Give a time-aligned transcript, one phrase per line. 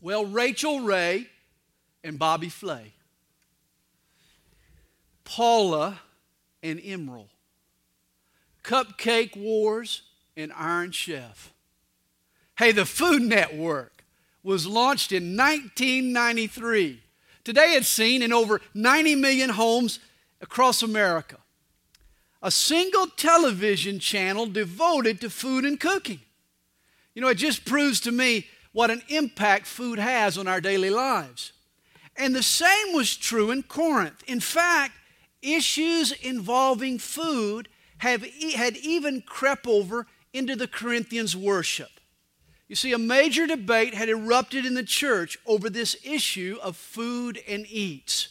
[0.00, 1.26] Well, Rachael Ray
[2.04, 2.92] and Bobby Flay,
[5.24, 6.00] Paula
[6.62, 7.26] and Emeril,
[8.62, 10.02] Cupcake Wars
[10.36, 11.52] and Iron Chef.
[12.58, 14.04] Hey, the Food Network
[14.42, 17.02] was launched in 1993.
[17.42, 19.98] Today it's seen in over 90 million homes
[20.40, 21.38] across America.
[22.40, 26.20] A single television channel devoted to food and cooking.
[27.14, 28.46] You know, it just proves to me
[28.78, 31.52] what an impact food has on our daily lives.
[32.14, 34.22] And the same was true in Corinth.
[34.28, 34.94] In fact,
[35.42, 37.68] issues involving food
[37.98, 41.88] have, had even crept over into the Corinthians' worship.
[42.68, 47.42] You see, a major debate had erupted in the church over this issue of food
[47.48, 48.28] and eats.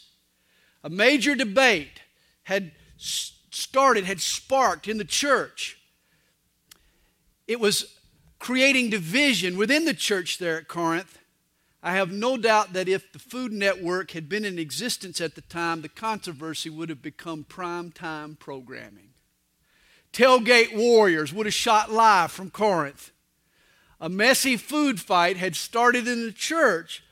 [0.81, 2.03] A major debate
[2.43, 2.71] had
[3.49, 5.77] started, had sparked in the church.
[7.49, 7.96] It was
[8.47, 11.19] creating division within the church there at Corinth.
[11.83, 15.41] I have no doubt that if the Food Network had been in existence at the
[15.41, 19.09] time, the controversy would have become prime time programming.
[20.13, 23.11] Tailgate warriors would have shot live from Corinth.
[23.99, 27.03] A messy food fight had started in the church,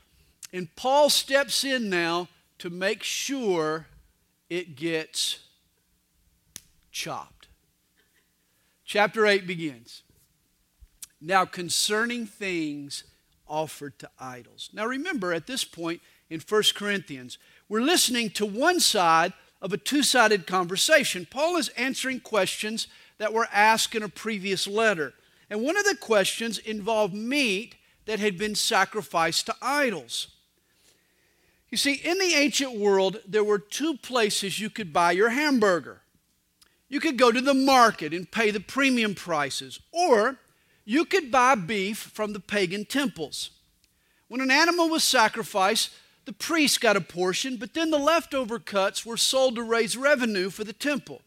[0.54, 2.28] and Paul steps in now
[2.60, 3.88] to make sure
[4.48, 5.40] it gets
[6.90, 7.48] chopped.
[8.86, 10.02] Chapter 8 begins.
[11.20, 13.04] Now, concerning things
[13.48, 14.70] offered to idols.
[14.72, 19.78] Now, remember, at this point in 1 Corinthians, we're listening to one side of a
[19.78, 21.26] two sided conversation.
[21.28, 25.14] Paul is answering questions that were asked in a previous letter.
[25.48, 30.28] And one of the questions involved meat that had been sacrificed to idols.
[31.70, 36.02] You see, in the ancient world, there were two places you could buy your hamburger.
[36.88, 40.38] You could go to the market and pay the premium prices, or
[40.86, 43.50] you could buy beef from the pagan temples.
[44.28, 45.92] When an animal was sacrificed,
[46.24, 50.48] the priest got a portion, but then the leftover cuts were sold to raise revenue
[50.48, 51.22] for the temple.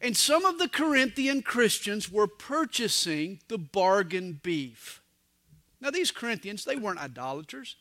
[0.00, 5.00] And some of the Corinthian Christians were purchasing the bargain beef.
[5.80, 7.76] Now, these Corinthians, they weren't idolaters.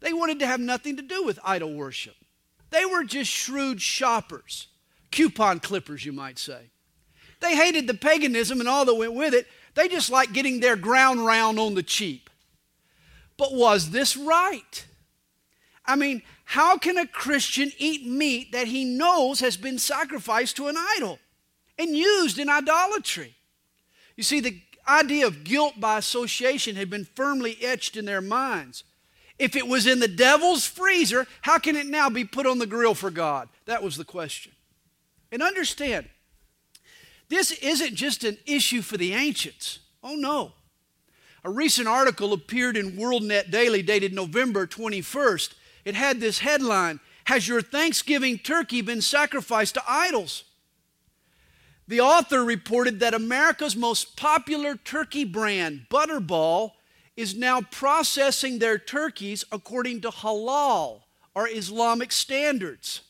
[0.00, 2.14] They wanted to have nothing to do with idol worship.
[2.70, 4.66] They were just shrewd shoppers,
[5.10, 6.70] coupon clippers, you might say.
[7.40, 9.46] They hated the paganism and all that went with it,
[9.78, 12.28] they just like getting their ground round on the cheap.
[13.36, 14.84] But was this right?
[15.86, 20.66] I mean, how can a Christian eat meat that he knows has been sacrificed to
[20.66, 21.20] an idol
[21.78, 23.36] and used in idolatry?
[24.16, 28.82] You see, the idea of guilt by association had been firmly etched in their minds.
[29.38, 32.66] If it was in the devil's freezer, how can it now be put on the
[32.66, 33.48] grill for God?
[33.66, 34.50] That was the question.
[35.30, 36.08] And understand,
[37.28, 39.80] this isn't just an issue for the ancients.
[40.02, 40.52] Oh, no.
[41.44, 45.54] A recent article appeared in WorldNet Daily dated November 21st.
[45.84, 50.44] It had this headline Has your Thanksgiving turkey been sacrificed to idols?
[51.86, 56.72] The author reported that America's most popular turkey brand, Butterball,
[57.16, 61.00] is now processing their turkeys according to halal
[61.34, 63.00] or Islamic standards.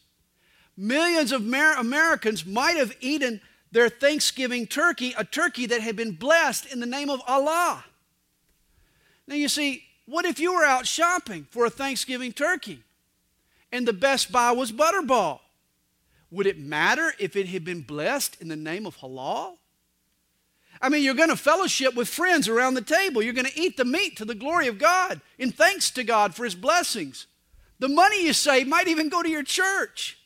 [0.77, 3.41] Millions of Amer- Americans might have eaten
[3.71, 7.85] their Thanksgiving turkey, a turkey that had been blessed in the name of Allah.
[9.27, 12.83] Now, you see, what if you were out shopping for a Thanksgiving turkey
[13.71, 15.41] and the best buy was Butterball?
[16.31, 19.57] Would it matter if it had been blessed in the name of halal?
[20.81, 23.23] I mean, you're going to fellowship with friends around the table.
[23.23, 26.35] You're going to eat the meat to the glory of God in thanks to God
[26.35, 27.27] for His blessings.
[27.79, 30.19] The money you save might even go to your church.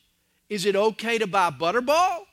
[0.49, 2.25] Is it okay to buy Butterball?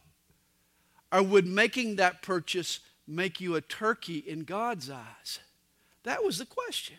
[1.13, 5.41] Or would making that purchase make you a turkey in God's eyes?
[6.05, 6.97] That was the question.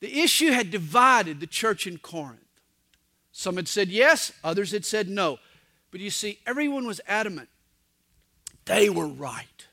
[0.00, 2.40] The issue had divided the church in Corinth.
[3.32, 5.38] Some had said yes, others had said no.
[5.90, 7.48] But you see, everyone was adamant.
[8.66, 9.66] They were right.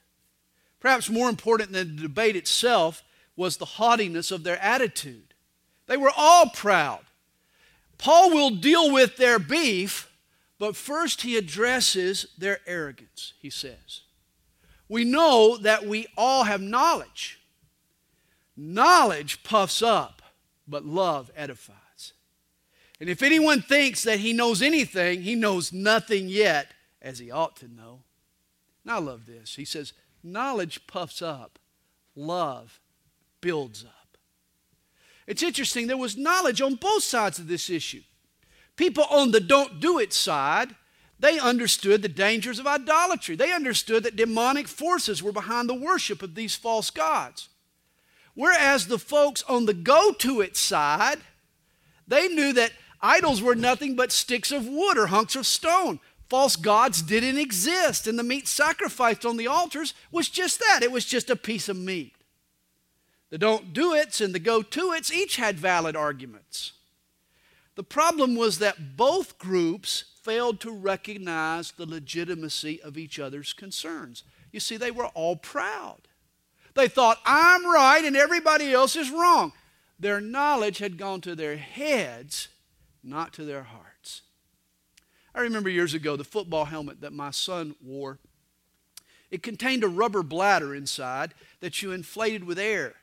[0.80, 3.04] Perhaps more important than the debate itself
[3.36, 5.34] was the haughtiness of their attitude.
[5.88, 7.02] They were all proud.
[7.98, 10.11] Paul will deal with their beef
[10.62, 14.02] but first, he addresses their arrogance, he says.
[14.88, 17.40] We know that we all have knowledge.
[18.56, 20.22] Knowledge puffs up,
[20.68, 22.14] but love edifies.
[23.00, 26.68] And if anyone thinks that he knows anything, he knows nothing yet
[27.02, 28.04] as he ought to know.
[28.86, 29.56] Now, I love this.
[29.56, 31.58] He says, Knowledge puffs up,
[32.16, 32.80] love
[33.42, 34.16] builds up.
[35.26, 38.04] It's interesting, there was knowledge on both sides of this issue.
[38.76, 40.76] People on the don't do it side,
[41.20, 43.36] they understood the dangers of idolatry.
[43.36, 47.50] They understood that demonic forces were behind the worship of these false gods.
[48.34, 51.20] Whereas the folks on the go to it side,
[52.08, 52.72] they knew that
[53.02, 56.00] idols were nothing but sticks of wood or hunks of stone.
[56.28, 60.92] False gods didn't exist, and the meat sacrificed on the altars was just that it
[60.92, 62.16] was just a piece of meat.
[63.30, 66.74] The don't do it's and the go to it's each had valid arguments.
[67.76, 74.24] The problem was that both groups failed to recognize the legitimacy of each other's concerns.
[74.52, 76.02] You see, they were all proud.
[76.76, 79.54] They thought, I'm right and everybody else is wrong.
[80.00, 82.50] Their knowledge had gone to their heads,
[83.04, 84.22] not to their hearts.
[85.34, 88.20] I remember years ago the football helmet that my son wore.
[89.30, 92.96] It contained a rubber bladder inside that you inflated with air.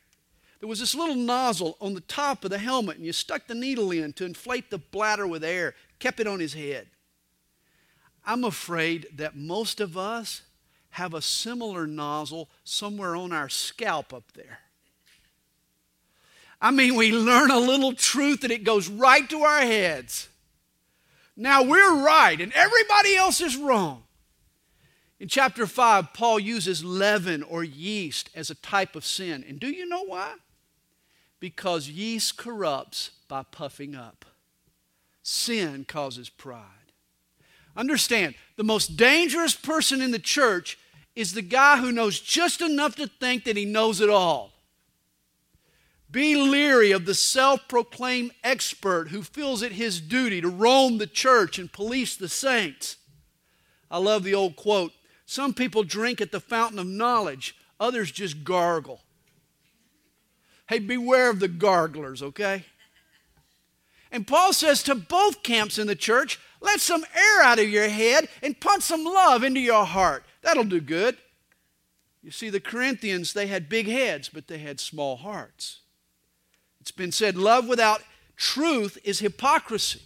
[0.59, 3.55] There was this little nozzle on the top of the helmet, and you stuck the
[3.55, 6.87] needle in to inflate the bladder with air, kept it on his head.
[8.25, 10.41] I'm afraid that most of us
[10.91, 14.59] have a similar nozzle somewhere on our scalp up there.
[16.61, 20.27] I mean, we learn a little truth and it goes right to our heads.
[21.37, 24.03] Now we're right and everybody else is wrong.
[25.21, 29.45] In chapter 5, Paul uses leaven or yeast as a type of sin.
[29.47, 30.33] And do you know why?
[31.39, 34.25] Because yeast corrupts by puffing up,
[35.23, 36.65] sin causes pride.
[37.77, 40.77] Understand, the most dangerous person in the church
[41.15, 44.51] is the guy who knows just enough to think that he knows it all.
[46.11, 51.07] Be leery of the self proclaimed expert who feels it his duty to roam the
[51.07, 52.97] church and police the saints.
[53.91, 54.91] I love the old quote
[55.25, 59.01] Some people drink at the fountain of knowledge, others just gargle.
[60.69, 62.63] Hey, beware of the garglers, okay?
[64.11, 67.89] And Paul says to both camps in the church, let some air out of your
[67.89, 70.23] head and punch some love into your heart.
[70.43, 71.17] That'll do good.
[72.21, 75.79] You see, the Corinthians, they had big heads, but they had small hearts.
[76.79, 78.03] It's been said love without
[78.37, 80.03] truth is hypocrisy,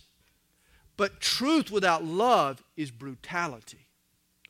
[0.95, 3.87] but truth without love is brutality.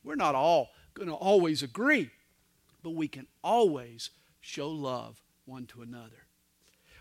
[0.03, 2.11] We're not all going to always agree,
[2.83, 4.11] but we can always
[4.41, 6.27] show love one to another.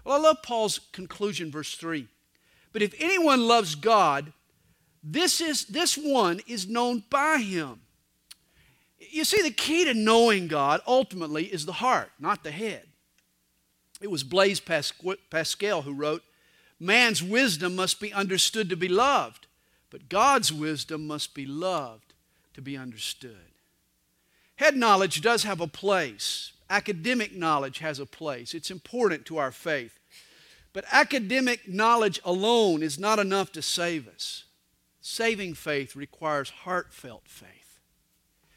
[0.04, 2.08] Well, I love Paul's conclusion, verse 3.
[2.72, 4.32] But if anyone loves God,
[5.02, 7.80] this, is, this one is known by him.
[8.98, 12.84] You see, the key to knowing God ultimately is the heart, not the head.
[14.00, 16.22] It was Blaise Pascal who wrote,
[16.80, 19.46] Man's wisdom must be understood to be loved,
[19.90, 22.14] but God's wisdom must be loved
[22.54, 23.52] to be understood.
[24.56, 26.52] Head knowledge does have a place.
[26.72, 28.54] Academic knowledge has a place.
[28.54, 29.98] It's important to our faith.
[30.72, 34.44] But academic knowledge alone is not enough to save us.
[35.02, 37.78] Saving faith requires heartfelt faith.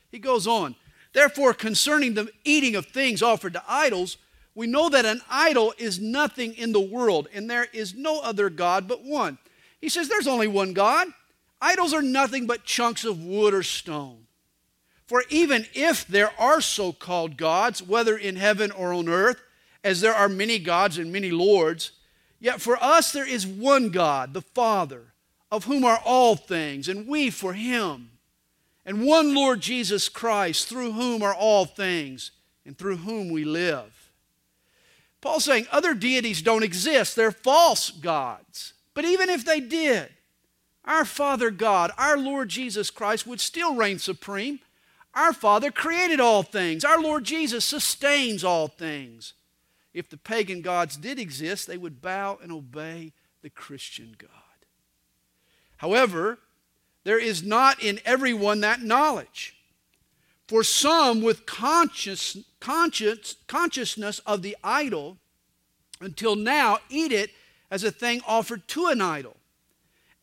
[0.10, 0.78] He goes on,
[1.12, 4.16] therefore, concerning the eating of things offered to idols,
[4.56, 8.50] we know that an idol is nothing in the world, and there is no other
[8.50, 9.40] God but one.
[9.82, 11.10] He says there's only one God.
[11.62, 14.25] Idols are nothing but chunks of wood or stone.
[15.08, 19.42] For even if there are so called gods, whether in heaven or on earth,
[19.84, 21.92] as there are many gods and many lords,
[22.40, 25.14] yet for us there is one God, the Father
[25.52, 28.10] of whom are all things, and we for him.
[28.86, 32.32] And one Lord Jesus Christ, through whom are all things,
[32.66, 34.12] and through whom we live.
[35.22, 38.74] Paul's saying other deities don't exist, they're false gods.
[38.94, 40.10] But even if they did,
[40.84, 44.60] our Father God, our Lord Jesus Christ, would still reign supreme.
[45.16, 46.84] Our Father created all things.
[46.84, 49.34] Our Lord Jesus sustains all things.
[49.94, 54.30] If the pagan gods did exist, they would bow and obey the Christian God.
[55.78, 56.40] However,
[57.06, 59.56] there is not in everyone that knowledge.
[60.48, 65.18] For some with conscious, conscious, consciousness of the idol,
[66.02, 67.32] until now eat it
[67.72, 69.38] as a thing offered to an idol.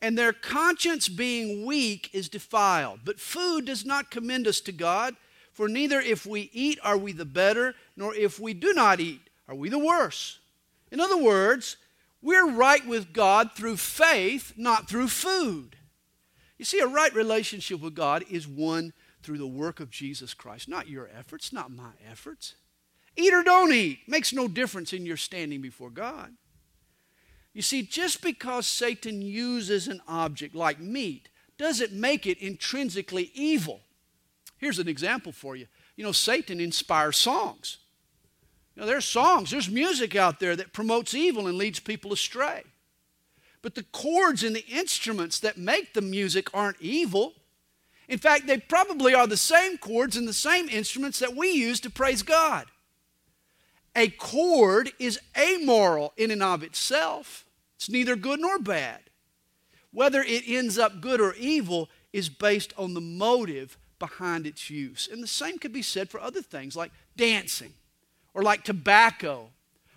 [0.03, 2.99] And their conscience being weak is defiled.
[3.05, 5.15] But food does not commend us to God,
[5.53, 9.21] for neither if we eat are we the better, nor if we do not eat
[9.47, 10.39] are we the worse.
[10.91, 11.77] In other words,
[12.21, 15.77] we're right with God through faith, not through food.
[16.57, 18.91] You see, a right relationship with God is one
[19.21, 22.55] through the work of Jesus Christ, not your efforts, not my efforts.
[23.15, 26.33] Eat or don't eat makes no difference in your standing before God.
[27.53, 33.81] You see, just because Satan uses an object like meat doesn't make it intrinsically evil.
[34.57, 35.67] Here's an example for you.
[35.95, 37.77] You know, Satan inspires songs.
[38.75, 42.63] You know, there's songs, there's music out there that promotes evil and leads people astray.
[43.61, 47.33] But the chords and the instruments that make the music aren't evil.
[48.09, 51.79] In fact, they probably are the same chords and the same instruments that we use
[51.81, 52.65] to praise God.
[53.95, 57.45] A cord is amoral in and of itself.
[57.75, 59.01] It's neither good nor bad.
[59.91, 65.07] Whether it ends up good or evil is based on the motive behind its use.
[65.11, 67.73] And the same could be said for other things like dancing,
[68.33, 69.49] or like tobacco,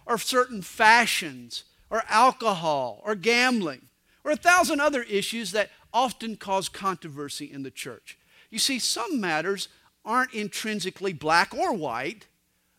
[0.04, 3.88] or certain fashions, or alcohol, or gambling,
[4.24, 8.18] or a thousand other issues that often cause controversy in the church.
[8.50, 9.68] You see, some matters
[10.04, 12.26] aren't intrinsically black or white,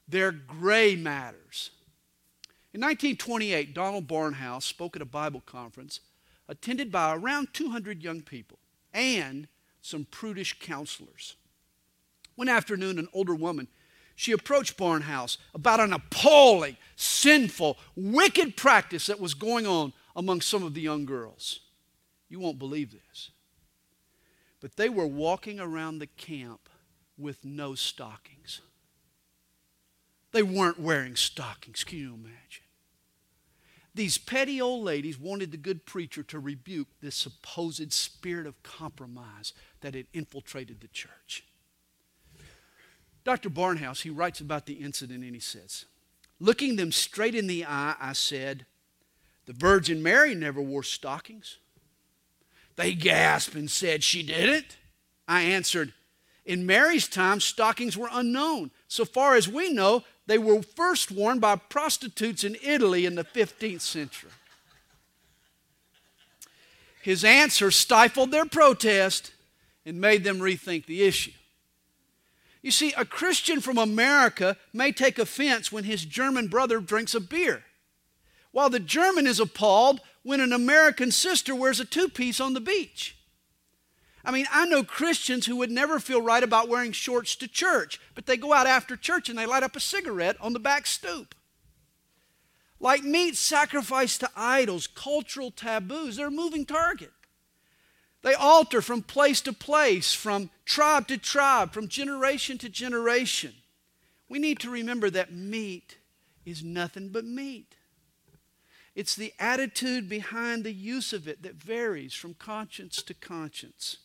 [0.07, 1.71] they're gray matters.
[2.73, 5.99] In 1928, Donald Barnhouse spoke at a Bible conference
[6.47, 8.59] attended by around 200 young people
[8.93, 9.47] and
[9.81, 11.35] some prudish counselors.
[12.35, 13.67] One afternoon, an older woman
[14.17, 20.63] she approached Barnhouse about an appalling, sinful, wicked practice that was going on among some
[20.63, 21.59] of the young girls.
[22.27, 23.29] You won't believe this.
[24.59, 26.67] But they were walking around the camp
[27.15, 28.61] with no stockings.
[30.38, 31.84] They weren't wearing stockings.
[31.84, 32.63] Can you imagine?
[33.96, 39.53] These petty old ladies wanted the good preacher to rebuke this supposed spirit of compromise
[39.82, 41.44] that had infiltrated the church.
[43.24, 43.50] Dr.
[43.50, 45.86] Barnhouse, he writes about the incident and he says,
[46.39, 48.67] Looking them straight in the eye, I said,
[49.48, 51.58] The Virgin Mary never wore stockings.
[52.75, 54.77] They gasped and said, She didn't.
[55.27, 55.94] I answered,
[56.46, 58.70] In Mary's time, stockings were unknown.
[58.88, 63.24] So far as we know, they were first worn by prostitutes in Italy in the
[63.24, 64.32] 15th century.
[67.01, 69.32] His answer stifled their protest
[69.86, 71.32] and made them rethink the issue.
[72.62, 77.22] You see, a Christian from America may take offense when his German brother drinks a
[77.22, 77.63] beer,
[78.51, 82.60] while the German is appalled when an American sister wears a two piece on the
[82.60, 83.16] beach.
[84.27, 87.98] I mean, I know Christians who would never feel right about wearing shorts to church,
[88.13, 90.86] but they go out after church and they light up a cigarette on the back
[90.86, 91.34] stoop.
[92.77, 97.13] Like meat sacrificed to idols, cultural taboos, they're a moving target.
[98.22, 103.53] They alter from place to place, from tribe to tribe, from generation to generation.
[104.27, 106.00] We need to remember that meat
[106.46, 107.75] is nothing but meat.
[108.93, 114.00] It's the attitude behind the use of it that varies from conscience to conscience.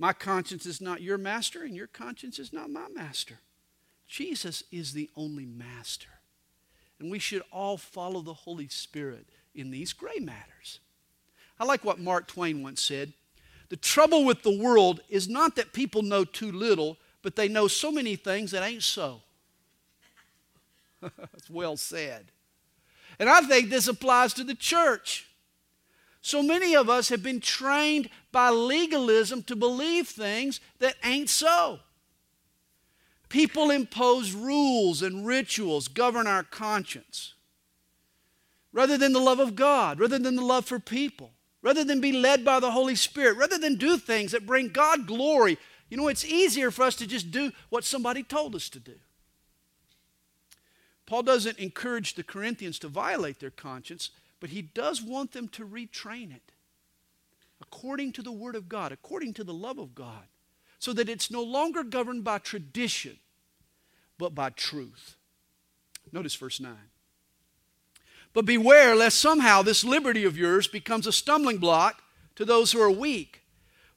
[0.00, 3.40] My conscience is not your master, and your conscience is not my master.
[4.08, 6.08] Jesus is the only master.
[6.98, 10.80] And we should all follow the Holy Spirit in these gray matters.
[11.58, 13.12] I like what Mark Twain once said
[13.68, 17.68] The trouble with the world is not that people know too little, but they know
[17.68, 19.20] so many things that ain't so.
[21.02, 22.32] That's well said.
[23.18, 25.29] And I think this applies to the church.
[26.22, 31.80] So many of us have been trained by legalism to believe things that ain't so.
[33.28, 37.34] People impose rules and rituals govern our conscience
[38.72, 42.12] rather than the love of God, rather than the love for people, rather than be
[42.12, 45.58] led by the Holy Spirit, rather than do things that bring God glory.
[45.88, 48.94] You know, it's easier for us to just do what somebody told us to do.
[51.06, 54.10] Paul doesn't encourage the Corinthians to violate their conscience,
[54.40, 56.52] but he does want them to retrain it
[57.60, 60.24] according to the Word of God, according to the love of God,
[60.78, 63.18] so that it's no longer governed by tradition,
[64.18, 65.16] but by truth.
[66.10, 66.74] Notice verse 9.
[68.32, 72.02] But beware lest somehow this liberty of yours becomes a stumbling block
[72.36, 73.42] to those who are weak.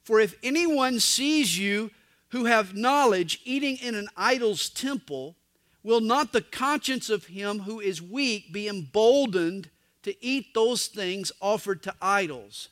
[0.02, 1.90] For if anyone sees you
[2.28, 5.36] who have knowledge eating in an idol's temple,
[5.82, 9.70] will not the conscience of him who is weak be emboldened
[10.04, 12.68] to eat those things offered to idols.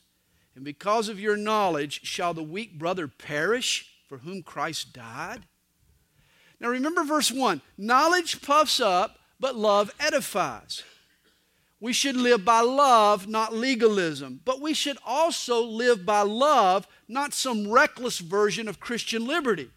[0.55, 5.43] And because of your knowledge, shall the weak brother perish for whom Christ died?
[6.59, 10.83] Now remember verse 1 knowledge puffs up, but love edifies.
[11.79, 14.39] We should live by love, not legalism.
[14.45, 19.69] But we should also live by love, not some reckless version of Christian liberty.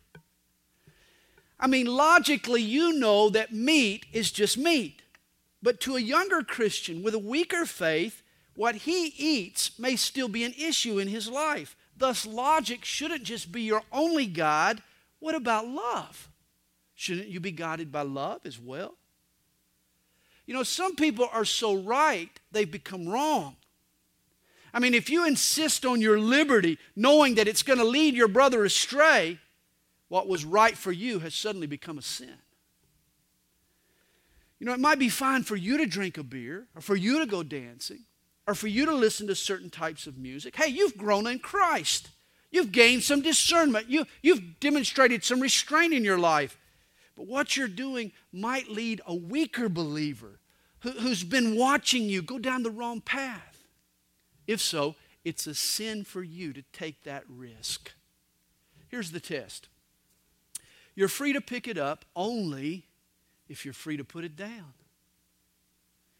[1.58, 5.02] I mean, logically, you know that meat is just meat.
[5.66, 8.22] But to a younger Christian with a weaker faith,
[8.54, 11.74] what he eats may still be an issue in his life.
[11.96, 14.80] Thus, logic shouldn't just be your only guide.
[15.18, 16.28] What about love?
[16.94, 18.94] Shouldn't you be guided by love as well?
[20.46, 23.56] You know, some people are so right, they've become wrong.
[24.72, 28.28] I mean, if you insist on your liberty, knowing that it's going to lead your
[28.28, 29.40] brother astray,
[30.06, 32.36] what was right for you has suddenly become a sin.
[34.58, 37.18] You know, it might be fine for you to drink a beer or for you
[37.18, 38.04] to go dancing
[38.46, 40.56] or for you to listen to certain types of music.
[40.56, 42.08] Hey, you've grown in Christ.
[42.50, 43.90] You've gained some discernment.
[43.90, 46.58] You, you've demonstrated some restraint in your life.
[47.16, 50.40] But what you're doing might lead a weaker believer
[50.80, 53.66] who, who's been watching you go down the wrong path.
[54.46, 54.94] If so,
[55.24, 57.92] it's a sin for you to take that risk.
[58.88, 59.68] Here's the test
[60.94, 62.85] you're free to pick it up only
[63.48, 64.72] if you're free to put it down.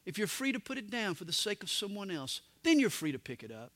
[0.04, 2.90] If you're free to put it down for the sake of someone else, then you're
[2.90, 3.72] free to pick it up.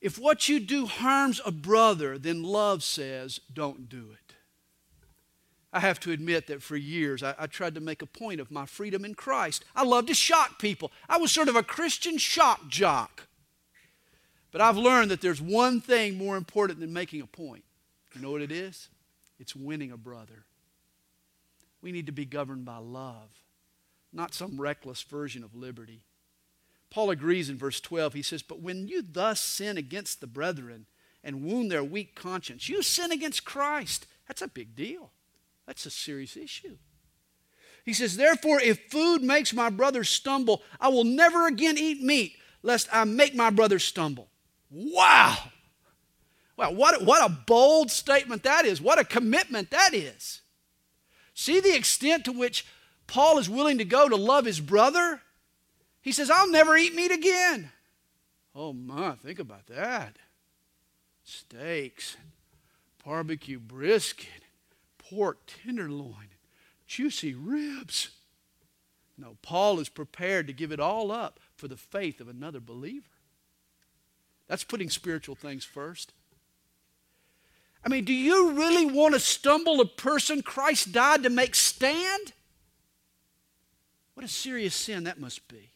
[0.00, 4.34] If what you do harms a brother, then love says, don't do it.
[5.72, 8.50] I have to admit that for years I, I, tried to make a point of
[8.50, 9.64] my freedom in Christ.
[9.76, 10.90] I love to shock people.
[11.08, 13.28] I was sort of a Christian shock jock.
[14.50, 17.62] But I've learned that there's one thing more important than making a point.
[18.14, 18.88] You know what it is?
[19.38, 20.44] It's winning a brother.
[21.82, 23.30] We need to be governed by love,
[24.12, 26.04] not some reckless version of liberty.
[26.90, 28.14] Paul agrees in verse 12.
[28.14, 30.86] He says, But when you thus sin against the brethren
[31.22, 34.06] and wound their weak conscience, you sin against Christ.
[34.26, 35.10] That's a big deal.
[35.66, 36.76] That's a serious issue.
[37.84, 42.36] He says, Therefore, if food makes my brother stumble, I will never again eat meat,
[42.62, 44.28] lest I make my brother stumble.
[44.70, 45.36] Wow!
[46.56, 48.82] Wow, what, what a bold statement that is.
[48.82, 50.42] What a commitment that is.
[51.40, 52.66] See the extent to which
[53.06, 55.22] Paul is willing to go to love his brother?
[56.02, 57.72] He says, I'll never eat meat again.
[58.54, 60.16] Oh my, think about that.
[61.24, 62.18] Steaks,
[63.02, 64.44] barbecue brisket,
[64.98, 66.28] pork tenderloin,
[66.86, 68.10] juicy ribs.
[69.16, 73.08] No, Paul is prepared to give it all up for the faith of another believer.
[74.46, 76.12] That's putting spiritual things first.
[77.84, 82.32] I mean, do you really want to stumble a person Christ died to make stand?
[84.14, 85.70] What a serious sin that must be.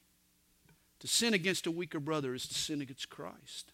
[1.00, 3.72] To sin against a weaker brother is to sin against Christ.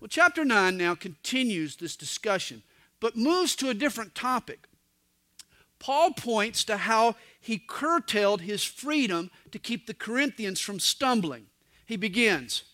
[0.00, 2.62] Well, chapter 9 now continues this discussion,
[3.00, 4.66] but moves to a different topic.
[5.78, 11.46] Paul points to how he curtailed his freedom to keep the Corinthians from stumbling.
[11.86, 12.64] He begins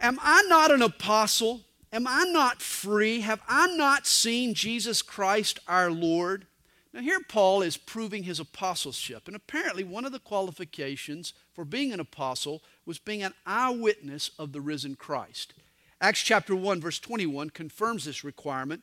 [0.00, 1.62] Am I not an apostle?
[1.94, 3.20] Am I not free?
[3.20, 6.48] Have I not seen Jesus Christ our Lord?
[6.92, 11.92] Now, here Paul is proving his apostleship, and apparently one of the qualifications for being
[11.92, 15.54] an apostle was being an eyewitness of the risen Christ.
[16.00, 18.82] Acts chapter 1, verse 21 confirms this requirement.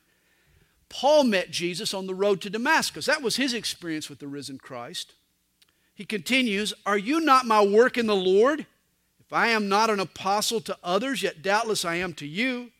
[0.88, 3.04] Paul met Jesus on the road to Damascus.
[3.04, 5.12] That was his experience with the risen Christ.
[5.94, 8.64] He continues, Are you not my work in the Lord?
[9.20, 12.70] If I am not an apostle to others, yet doubtless I am to you,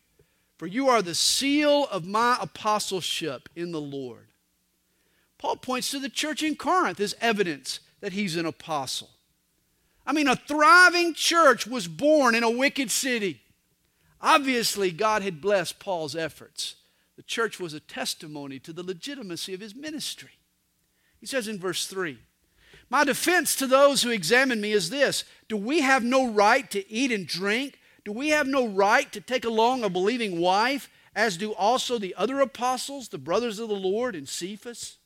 [0.63, 4.27] for you are the seal of my apostleship in the Lord.
[5.37, 9.09] Paul points to the church in Corinth as evidence that he's an apostle.
[10.05, 13.41] I mean, a thriving church was born in a wicked city.
[14.21, 16.75] Obviously, God had blessed Paul's efforts.
[17.17, 20.37] The church was a testimony to the legitimacy of his ministry.
[21.19, 22.19] He says in verse 3
[22.89, 26.89] My defense to those who examine me is this Do we have no right to
[26.89, 27.79] eat and drink?
[28.05, 32.15] Do we have no right to take along a believing wife, as do also the
[32.17, 34.97] other apostles, the brothers of the Lord, and Cephas?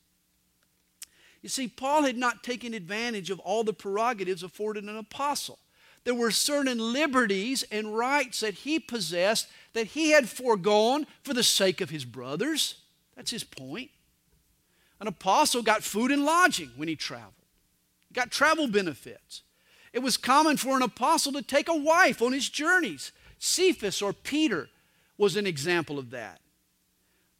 [1.41, 5.59] You see, Paul had not taken advantage of all the prerogatives afforded an apostle.
[6.03, 11.43] There were certain liberties and rights that he possessed that he had foregone for the
[11.43, 12.75] sake of his brothers.
[13.15, 13.91] That's his point.
[14.99, 17.33] An apostle got food and lodging when he traveled,
[18.07, 19.43] he got travel benefits.
[19.97, 23.11] It was common for an apostle to take a wife on his journeys.
[23.39, 24.69] Cephas or Peter
[25.17, 26.39] was an example of that.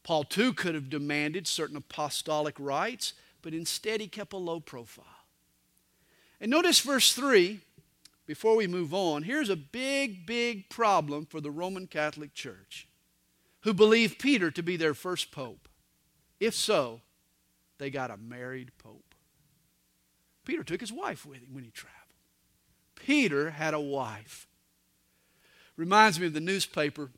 [0.02, 5.04] Paul, too, could have demanded certain apostolic rights but instead he kept a low profile.
[6.40, 7.60] And notice verse 3,
[8.26, 12.88] before we move on, here's a big, big problem for the Roman Catholic Church,
[13.60, 15.68] who believe Peter to be their first pope.
[16.40, 17.00] If so,
[17.78, 19.14] they got a married pope.
[20.44, 21.97] Peter took his wife with him when he traveled.
[23.08, 24.46] Peter had a wife.
[25.78, 27.08] Reminds me of the newspaper,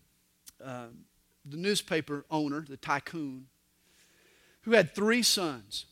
[0.65, 0.87] uh,
[1.45, 3.47] the newspaper owner, the tycoon,
[4.61, 5.87] who had three sons.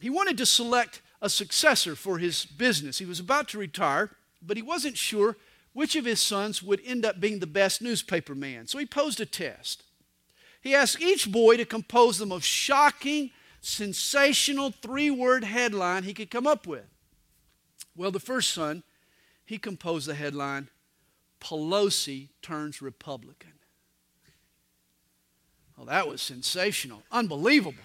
[0.00, 3.00] He wanted to select a successor for his business.
[3.00, 5.36] He was about to retire, but he wasn't sure
[5.72, 8.68] which of his sons would end up being the best newspaper man.
[8.68, 9.82] So he posed a test.
[10.60, 16.30] He asked each boy to compose the most shocking, sensational three word headline he could
[16.30, 16.86] come up with.
[17.96, 18.84] Well, the first son,
[19.52, 20.68] he composed the headline
[21.40, 23.52] Pelosi turns Republican.
[25.76, 27.82] Well, that was sensational, unbelievable.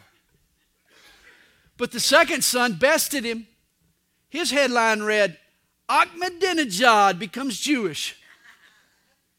[1.76, 3.48] But the second son bested him.
[4.30, 5.38] His headline read,
[5.90, 8.16] Ahmadinejad becomes Jewish.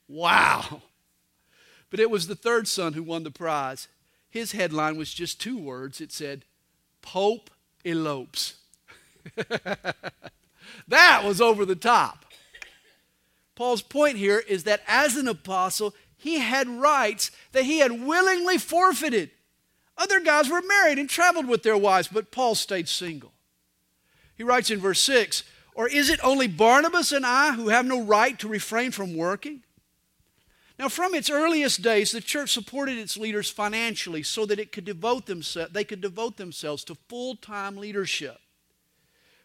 [0.08, 0.82] Wow.
[1.90, 3.88] But it was the third son who won the prize.
[4.28, 6.00] his headline was just two words.
[6.00, 6.44] It said,
[7.00, 7.50] Pope
[7.84, 8.54] elopes.
[10.88, 12.24] that was over the top.
[13.54, 18.58] Paul's point here is that as an apostle, he had rights that he had willingly
[18.58, 19.30] forfeited.
[19.96, 23.32] Other guys were married and traveled with their wives, but Paul stayed single.
[24.36, 25.42] He writes in verse 6
[25.74, 29.64] Or is it only Barnabas and I who have no right to refrain from working?
[30.78, 34.84] Now, from its earliest days, the church supported its leaders financially so that it could
[34.84, 38.38] devote themselves, they could devote themselves to full time leadership.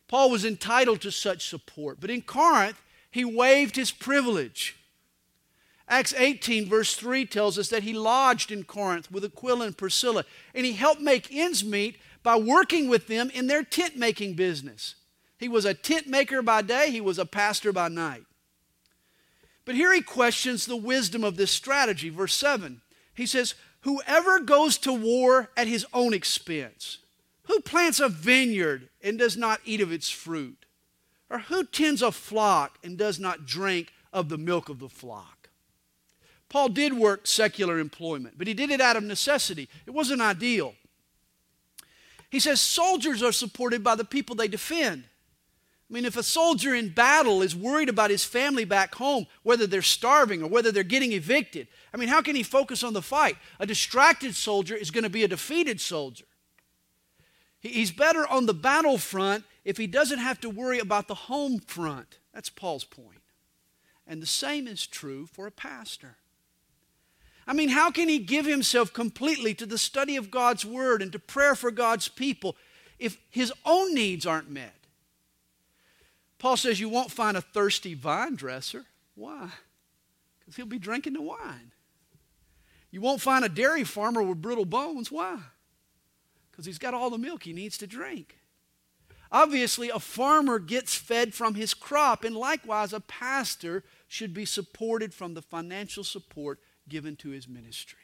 [0.07, 4.75] Paul was entitled to such support, but in Corinth, he waived his privilege.
[5.87, 10.23] Acts 18, verse 3 tells us that he lodged in Corinth with Aquila and Priscilla,
[10.55, 14.95] and he helped make ends meet by working with them in their tent making business.
[15.37, 18.23] He was a tent maker by day, he was a pastor by night.
[19.65, 22.09] But here he questions the wisdom of this strategy.
[22.09, 22.81] Verse 7,
[23.13, 26.99] he says, Whoever goes to war at his own expense,
[27.43, 30.65] who plants a vineyard and does not eat of its fruit?
[31.29, 35.49] Or who tends a flock and does not drink of the milk of the flock?
[36.49, 39.67] Paul did work secular employment, but he did it out of necessity.
[39.87, 40.75] It wasn't ideal.
[42.29, 45.05] He says soldiers are supported by the people they defend.
[45.89, 49.67] I mean, if a soldier in battle is worried about his family back home, whether
[49.67, 53.01] they're starving or whether they're getting evicted, I mean, how can he focus on the
[53.01, 53.37] fight?
[53.59, 56.25] A distracted soldier is going to be a defeated soldier.
[57.63, 62.19] He's better on the battlefront if he doesn't have to worry about the home front.
[62.33, 63.21] That's Paul's point.
[64.05, 66.17] And the same is true for a pastor.
[67.47, 71.11] I mean, how can he give himself completely to the study of God's Word and
[71.13, 72.57] to prayer for God's people
[72.99, 74.75] if his own needs aren't met?
[76.37, 78.83] Paul says you won't find a thirsty vine dresser.
[79.15, 79.49] Why?
[80.39, 81.71] Because he'll be drinking the wine.
[82.91, 85.09] You won't find a dairy farmer with brittle bones.
[85.09, 85.39] Why?
[86.53, 88.37] Because he's got all the milk he needs to drink.
[89.31, 95.11] Obviously, a farmer gets fed from his crop, and likewise, a pastor should be supported
[95.11, 97.97] from the financial support given to his ministry.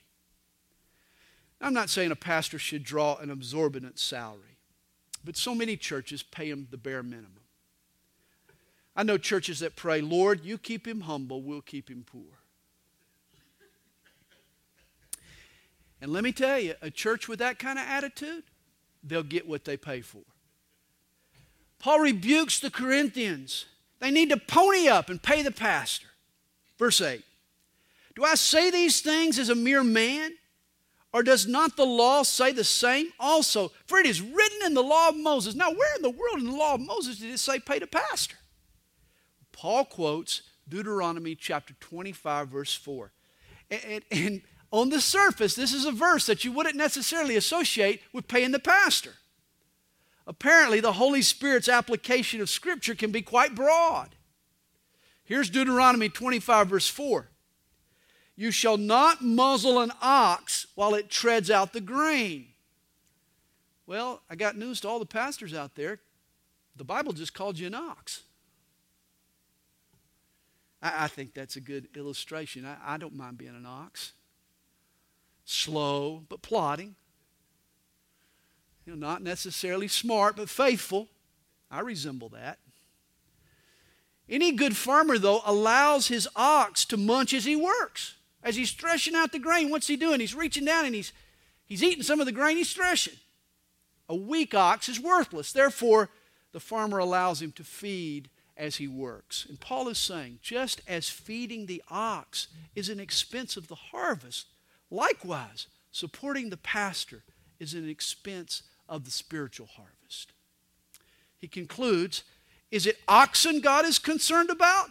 [1.61, 4.57] I'm not saying a pastor should draw an exorbitant salary,
[5.23, 7.43] but so many churches pay him the bare minimum.
[8.95, 12.38] I know churches that pray, Lord, you keep him humble, we'll keep him poor.
[16.01, 18.43] And let me tell you, a church with that kind of attitude,
[19.03, 20.21] they'll get what they pay for.
[21.79, 23.65] Paul rebukes the Corinthians.
[23.99, 26.07] They need to pony up and pay the pastor.
[26.77, 27.23] Verse 8
[28.19, 30.33] do I say these things as a mere man?
[31.13, 33.71] Or does not the law say the same also?
[33.87, 35.55] For it is written in the law of Moses.
[35.55, 37.87] Now, where in the world in the law of Moses did it say pay the
[37.87, 38.35] pastor?
[39.53, 43.11] Paul quotes Deuteronomy chapter 25, verse 4.
[43.71, 48.01] And, and, and on the surface, this is a verse that you wouldn't necessarily associate
[48.13, 49.15] with paying the pastor.
[50.27, 54.09] Apparently, the Holy Spirit's application of Scripture can be quite broad.
[55.23, 57.29] Here's Deuteronomy 25, verse 4.
[58.35, 62.49] You shall not muzzle an ox while it treads out the grain.
[63.87, 65.99] Well, I got news to all the pastors out there.
[66.75, 68.21] The Bible just called you an ox.
[70.81, 72.65] I, I think that's a good illustration.
[72.65, 74.13] I, I don't mind being an ox.
[75.51, 76.93] Slow, but plodding.
[78.85, 81.07] You know, not necessarily smart, but faithful.
[81.71, 82.59] I resemble that.
[84.29, 88.13] Any good farmer, though, allows his ox to munch as he works.
[88.43, 90.19] As he's threshing out the grain, what's he doing?
[90.19, 91.13] He's reaching down and he's,
[91.65, 93.17] he's eating some of the grain he's threshing.
[94.07, 95.51] A weak ox is worthless.
[95.51, 96.09] Therefore,
[96.51, 99.47] the farmer allows him to feed as he works.
[99.49, 104.45] And Paul is saying, just as feeding the ox is an expense of the harvest,
[104.89, 107.23] likewise, supporting the pastor
[107.59, 110.33] is an expense of the spiritual harvest.
[111.37, 112.23] He concludes,
[112.71, 114.89] is it oxen God is concerned about?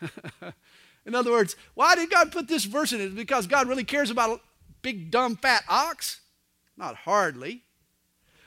[1.06, 3.14] In other words, why did God put this verse in it?
[3.14, 4.40] Because God really cares about a
[4.80, 6.20] big, dumb, fat ox?
[6.76, 7.62] Not hardly.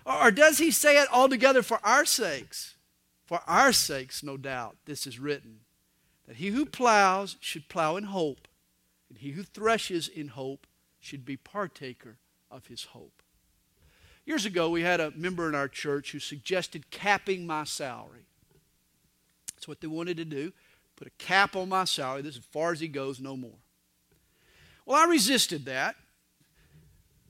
[0.06, 2.76] Or does he say it altogether for our sakes?
[3.26, 5.60] For our sakes, no doubt, this is written
[6.28, 8.48] that he who plows should plow in hope,
[9.10, 10.67] and he who threshes in hope
[11.08, 12.18] should be partaker
[12.52, 13.24] of his hope.
[14.26, 18.26] Years ago, we had a member in our church who suggested capping my salary.
[19.56, 20.52] That's what they wanted to do
[20.98, 22.24] put a cap on my salary.
[22.24, 23.60] This is as far as he goes, no more.
[24.86, 25.96] Well, I resisted that.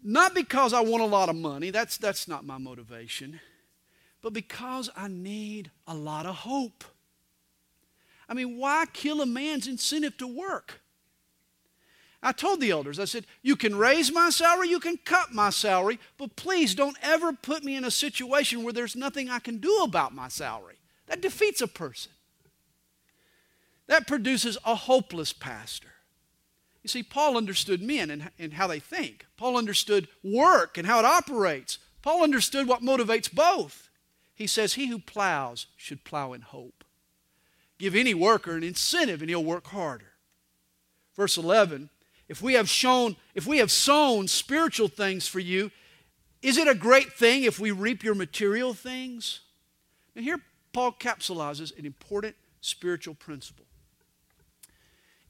[0.02, 3.42] Not because I want a lot of money, that's, that's not my motivation,
[4.22, 6.86] but because I need a lot of hope.
[8.30, 10.82] I mean, why kill a man's incentive to work?
[12.21, 15.51] I told the elders, I said, you can raise my salary, you can cut my
[15.51, 19.58] salary, but please don't ever put me in a situation where there's nothing I can
[19.58, 20.77] do about my salary.
[21.08, 22.12] That defeats a person.
[23.86, 25.89] That produces a hopeless pastor.
[26.84, 29.25] You see, Paul understood men and, and how they think.
[29.38, 31.80] Paul understood work and how it operates.
[32.01, 33.89] Paul understood what motivates both.
[34.34, 36.84] He says, He who plows should plow in hope.
[37.77, 40.13] Give any worker an incentive and he'll work harder.
[41.15, 41.89] Verse 11
[42.30, 45.72] if we have shown, if we have sown spiritual things for you,
[46.42, 49.42] is it a great thing if we reap your material things?
[50.16, 50.40] And here
[50.74, 53.66] Paul capsulizes an important spiritual principle.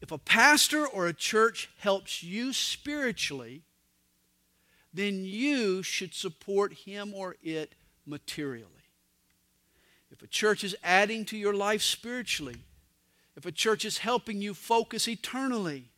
[0.02, 3.64] If a pastor or a church helps you spiritually,
[4.94, 7.74] then you should support him or it
[8.06, 8.72] materially.
[10.12, 12.58] If a church is adding to your life spiritually,
[13.36, 15.90] if a church is helping you focus eternally,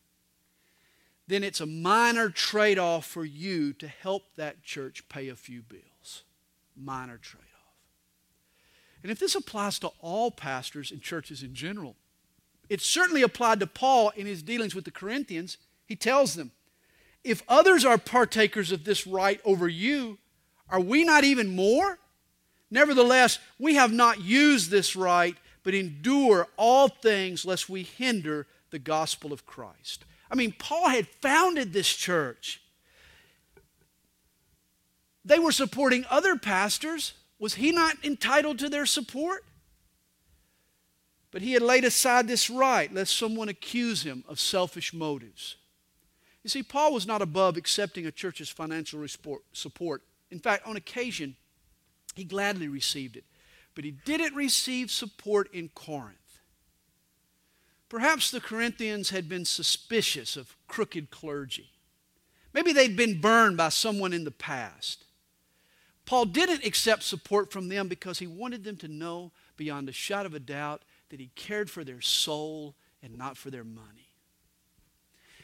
[1.30, 5.62] then it's a minor trade off for you to help that church pay a few
[5.62, 6.24] bills.
[6.76, 7.76] Minor trade off.
[9.04, 11.96] And if this applies to all pastors and churches in general,
[12.68, 15.58] it certainly applied to Paul in his dealings with the Corinthians.
[15.86, 16.52] He tells them,
[17.24, 20.18] if others are partakers of this right over you,
[20.70, 22.00] are we not even more?
[22.72, 28.80] Nevertheless, we have not used this right, but endure all things lest we hinder the
[28.80, 30.06] gospel of Christ.
[30.32, 32.62] I mean, Paul had founded this church.
[35.26, 37.14] They were supporting other pastors.
[37.40, 39.44] Was he not entitled to their support?
[41.32, 45.56] But he had laid aside this right lest someone accuse him of selfish motives.
[46.44, 49.06] You see, Paul was not above accepting a church's financial
[49.54, 50.02] support.
[50.32, 51.36] In fact, on occasion,
[52.16, 53.26] he gladly received it.
[53.76, 56.19] But he didn't receive support in Corinth.
[57.90, 61.72] Perhaps the Corinthians had been suspicious of crooked clergy.
[62.54, 65.06] Maybe they'd been burned by someone in the past.
[66.06, 70.28] Paul didn't accept support from them because he wanted them to know beyond a shadow
[70.28, 74.10] of a doubt that he cared for their soul and not for their money.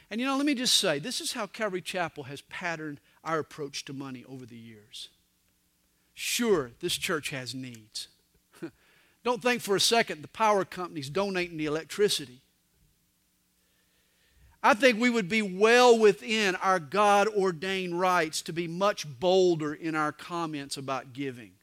[0.10, 3.40] And you know, let me just say this is how Calvary Chapel has patterned our
[3.40, 5.10] approach to money over the years.
[6.14, 8.08] Sure, this church has needs.
[9.26, 12.42] Don't think for a second the power companies donating the electricity.
[14.62, 19.74] I think we would be well within our God ordained rights to be much bolder
[19.74, 21.54] in our comments about giving.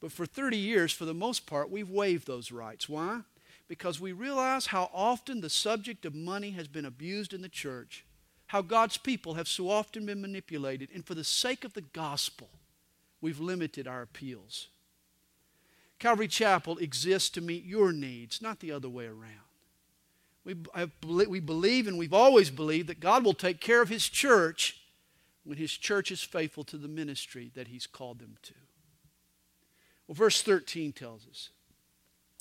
[0.00, 2.86] But for 30 years, for the most part, we've waived those rights.
[2.86, 3.20] Why?
[3.66, 8.04] Because we realize how often the subject of money has been abused in the church,
[8.48, 12.48] how God's people have so often been manipulated, and for the sake of the gospel,
[13.22, 14.68] we've limited our appeals.
[15.98, 19.48] Calvary Chapel exists to meet your needs, not the other way around.
[20.44, 20.54] We,
[21.26, 24.80] we believe and we've always believed that God will take care of His church
[25.44, 28.54] when His church is faithful to the ministry that He's called them to.
[30.06, 31.50] Well, verse 13 tells us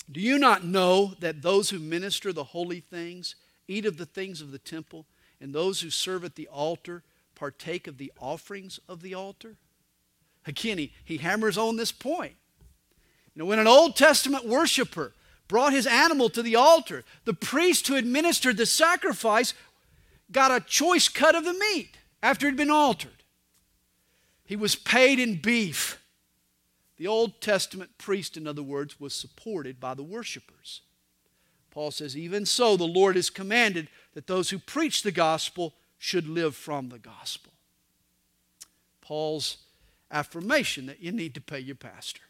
[0.09, 3.35] Do you not know that those who minister the holy things
[3.67, 5.05] eat of the things of the temple,
[5.41, 7.03] and those who serve at the altar
[7.35, 9.57] partake of the offerings of the altar?
[10.45, 12.35] Again, he, he hammers on this point.
[13.37, 15.13] Know, when an Old Testament worshiper
[15.47, 19.53] brought his animal to the altar, the priest who administered the sacrifice
[20.31, 23.11] got a choice cut of the meat after it had been altered.
[24.43, 26.01] He was paid in beef.
[26.97, 30.81] The Old Testament priest, in other words, was supported by the worshipers.
[31.69, 36.27] Paul says, Even so, the Lord has commanded that those who preach the gospel should
[36.27, 37.53] live from the gospel.
[39.01, 39.57] Paul's
[40.09, 42.21] affirmation that you need to pay your pastor.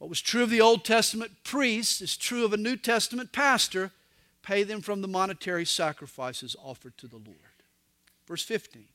[0.00, 3.92] What was true of the Old Testament priests is true of a New Testament pastor.
[4.42, 7.36] Pay them from the monetary sacrifices offered to the Lord.
[8.26, 8.86] Verse 15.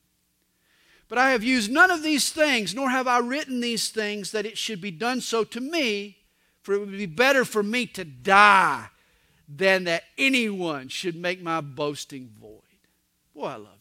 [1.07, 4.47] But I have used none of these things, nor have I written these things that
[4.47, 6.17] it should be done so to me,
[6.63, 8.87] for it would be better for me to die
[9.47, 12.61] than that anyone should make my boasting void.
[13.35, 13.74] Boy, I love.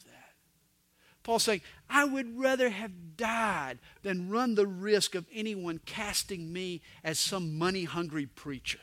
[1.25, 6.83] Paul's saying, I would rather have died than run the risk of anyone casting me
[7.03, 8.79] as some money hungry preacher.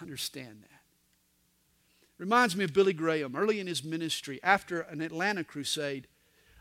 [0.00, 0.80] Understand that.
[2.16, 6.06] Reminds me of Billy Graham early in his ministry after an Atlanta crusade.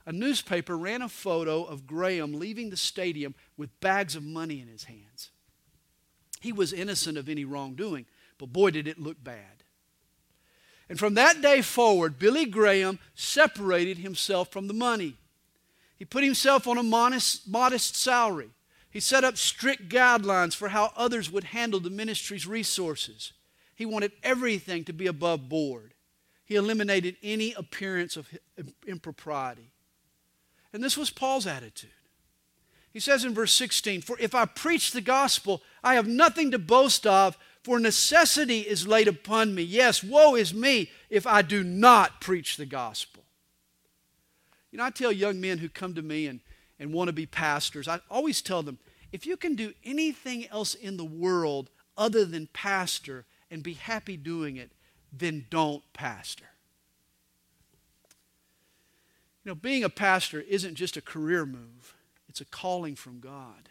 [0.06, 4.68] A newspaper ran a photo of Graham leaving the stadium with bags of money in
[4.68, 5.32] his hands.
[6.42, 8.06] He was innocent of any wrongdoing,
[8.38, 9.59] but boy, did it look bad.
[10.90, 15.16] And from that day forward, Billy Graham separated himself from the money.
[15.98, 18.50] He put himself on a modest, modest salary.
[18.90, 23.34] He set up strict guidelines for how others would handle the ministry's resources.
[23.76, 25.94] He wanted everything to be above board.
[26.44, 28.28] He eliminated any appearance of
[28.88, 29.70] impropriety.
[30.74, 31.92] And this was Paul's attitude.
[32.92, 36.60] He says in verse 16, For if I preach the gospel, I have nothing to
[36.60, 39.64] boast of, for necessity is laid upon me.
[39.64, 43.24] Yes, woe is me if I do not preach the gospel.
[44.72, 46.40] You know, I tell young men who come to me and,
[46.80, 48.80] and want to be pastors, I always tell them,
[49.12, 54.16] if you can do anything else in the world other than pastor and be happy
[54.16, 54.72] doing it,
[55.12, 56.46] then don't pastor.
[59.44, 61.96] You know, being a pastor isn't just a career move,
[62.28, 63.70] it's a calling from God.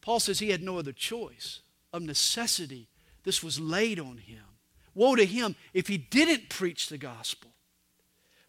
[0.00, 1.60] Paul says he had no other choice.
[1.92, 2.88] Of necessity,
[3.24, 4.44] this was laid on him.
[4.94, 7.50] Woe to him if he didn't preach the gospel.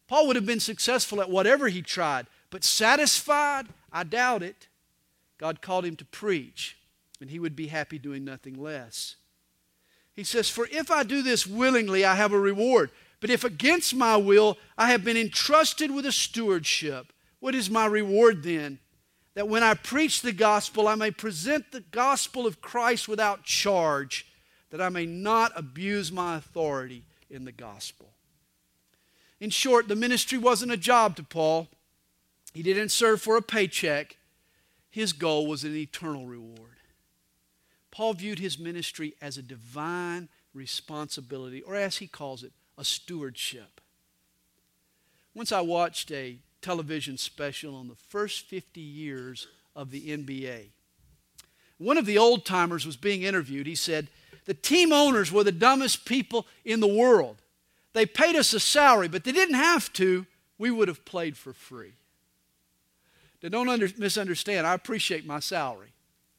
[0.08, 3.68] Paul would have been successful at whatever he tried, but satisfied?
[3.92, 4.68] I doubt it.
[5.38, 6.78] God called him to preach,
[7.20, 9.16] and he would be happy doing nothing less.
[10.14, 12.92] He says, For if I do this willingly, I have a reward.
[13.22, 17.86] But if against my will I have been entrusted with a stewardship, what is my
[17.86, 18.80] reward then?
[19.34, 24.26] That when I preach the gospel, I may present the gospel of Christ without charge,
[24.72, 28.10] that I may not abuse my authority in the gospel.
[29.40, 31.70] In short, the ministry wasn't a job to Paul.
[32.54, 34.18] He didn't serve for a paycheck.
[34.90, 36.78] His goal was an eternal reward.
[37.90, 43.82] Paul viewed his ministry as a divine responsibility, or as he calls it, a stewardship.
[45.34, 50.68] Once I watched a television special on the first 50 years of the NBA.
[51.78, 53.66] One of the old timers was being interviewed.
[53.66, 54.08] He said,
[54.46, 57.38] The team owners were the dumbest people in the world.
[57.94, 60.26] They paid us a salary, but they didn't have to.
[60.58, 61.94] We would have played for free.
[63.42, 64.68] Now, don't under, misunderstand.
[64.68, 65.88] I appreciate my salary.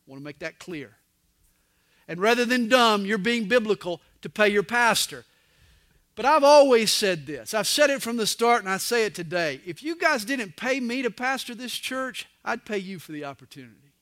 [0.06, 0.92] I want to make that clear.
[2.06, 5.24] And rather than dumb, you're being biblical to pay your pastor.
[6.14, 7.54] But I've always said this.
[7.54, 9.60] I've said it from the start and I say it today.
[9.64, 13.24] If you guys didn't pay me to pastor this church, I'd pay you for the
[13.24, 13.92] opportunity.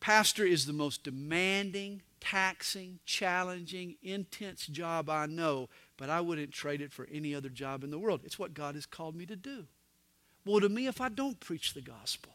[0.00, 6.80] Pastor is the most demanding, taxing, challenging, intense job I know, but I wouldn't trade
[6.80, 8.20] it for any other job in the world.
[8.24, 9.66] It's what God has called me to do.
[10.44, 12.32] Well, to me if I don't preach the gospel.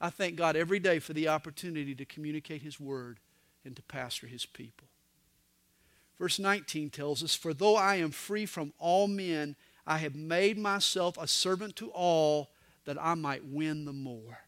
[0.00, 3.20] I thank God every day for the opportunity to communicate His word
[3.64, 4.88] and to pastor His people.
[6.20, 9.56] Verse 19 tells us, For though I am free from all men,
[9.86, 12.50] I have made myself a servant to all
[12.84, 14.40] that I might win the more.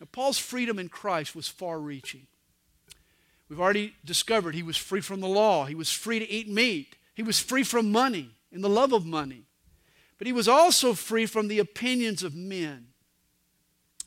[0.00, 2.26] Now, Paul's freedom in Christ was far reaching.
[3.50, 6.96] We've already discovered he was free from the law, he was free to eat meat,
[7.14, 9.42] he was free from money and the love of money.
[10.16, 12.88] But he was also free from the opinions of men.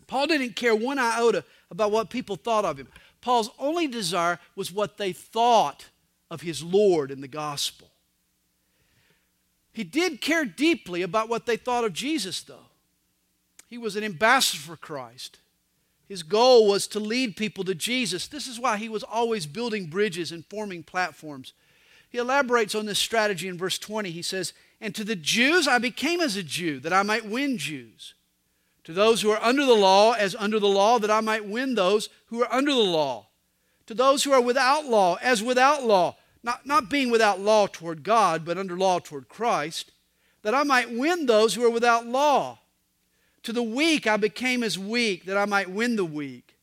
[0.08, 2.88] Paul didn't care one iota about what people thought of him.
[3.22, 5.86] Paul's only desire was what they thought
[6.32, 7.90] of his Lord in the gospel.
[9.74, 12.70] He did care deeply about what they thought of Jesus, though.
[13.68, 15.40] He was an ambassador for Christ.
[16.08, 18.28] His goal was to lead people to Jesus.
[18.28, 21.54] This is why he was always building bridges and forming platforms.
[22.10, 24.12] He elaborates on this strategy in verse 20.
[24.12, 27.58] He says, And to the Jews I became as a Jew, that I might win
[27.58, 28.14] Jews.
[28.86, 31.76] To those who are under the law, as under the law, that I might win
[31.76, 33.28] those who are under the law.
[33.86, 38.04] To those who are without law, as without law, not, not being without law toward
[38.04, 39.92] God, but under law toward Christ,
[40.42, 42.60] that I might win those who are without law.
[43.44, 46.56] To the weak I became as weak, that I might win the weak.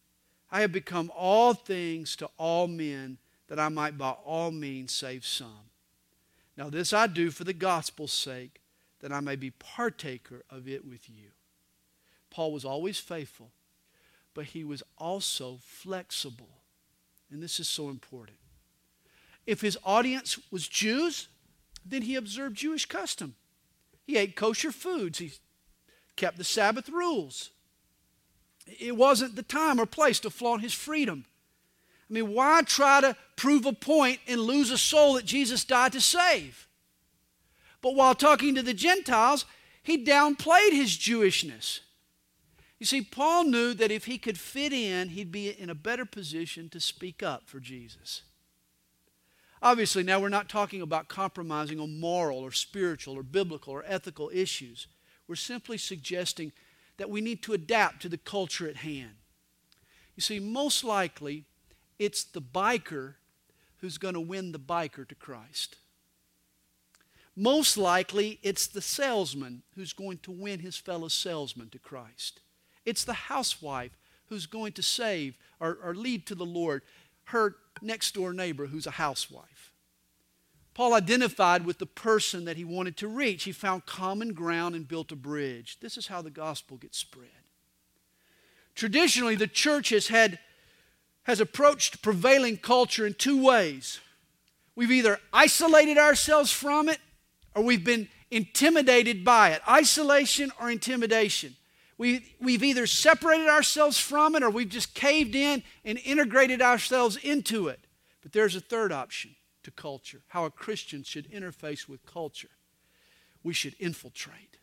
[0.50, 5.24] I have become all things to all men, that I might by all means save
[5.24, 5.70] some.
[6.56, 8.60] Now, this I do for the gospel's sake,
[9.00, 11.30] that I may be partaker of it with you.
[12.30, 13.50] Paul was always faithful,
[14.34, 16.48] but he was also flexible.
[17.30, 18.38] And this is so important.
[19.48, 21.28] If his audience was Jews,
[21.82, 23.34] then he observed Jewish custom.
[24.06, 25.32] He ate kosher foods, he
[26.16, 27.48] kept the Sabbath rules.
[28.66, 31.24] It wasn't the time or place to flaunt his freedom.
[32.10, 35.92] I mean, why try to prove a point and lose a soul that Jesus died
[35.92, 36.68] to save?
[37.80, 39.46] But while talking to the Gentiles,
[39.82, 41.80] he downplayed his Jewishness.
[42.78, 46.04] You see, Paul knew that if he could fit in, he'd be in a better
[46.04, 48.24] position to speak up for Jesus.
[49.62, 54.30] Obviously, now we're not talking about compromising on moral or spiritual or biblical or ethical
[54.32, 54.86] issues.
[55.26, 56.52] We're simply suggesting
[56.96, 59.16] that we need to adapt to the culture at hand.
[60.14, 61.44] You see, most likely,
[61.98, 63.14] it's the biker
[63.80, 65.76] who's going to win the biker to Christ.
[67.36, 72.40] Most likely, it's the salesman who's going to win his fellow salesman to Christ.
[72.84, 73.96] It's the housewife
[74.28, 76.82] who's going to save or, or lead to the Lord
[77.28, 79.72] her next door neighbor who's a housewife.
[80.74, 83.44] Paul identified with the person that he wanted to reach.
[83.44, 85.78] He found common ground and built a bridge.
[85.80, 87.28] This is how the gospel gets spread.
[88.74, 90.38] Traditionally, the church has had
[91.24, 94.00] has approached prevailing culture in two ways.
[94.74, 96.98] We've either isolated ourselves from it
[97.54, 99.60] or we've been intimidated by it.
[99.68, 101.56] Isolation or intimidation.
[101.98, 107.16] We, we've either separated ourselves from it or we've just caved in and integrated ourselves
[107.16, 107.80] into it.
[108.22, 109.34] But there's a third option
[109.64, 112.50] to culture how a Christian should interface with culture.
[113.42, 114.58] We should infiltrate.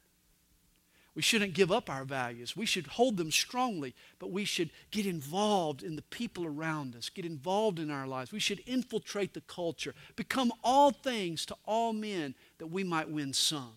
[1.14, 2.58] We shouldn't give up our values.
[2.58, 7.08] We should hold them strongly, but we should get involved in the people around us,
[7.08, 8.34] get involved in our lives.
[8.34, 13.32] We should infiltrate the culture, become all things to all men that we might win
[13.32, 13.76] some.